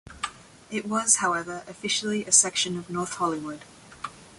[0.71, 3.61] It was, however, officially a section of North Hollywood.